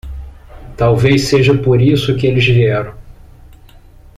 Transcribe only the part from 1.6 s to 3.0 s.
isso que eles vieram.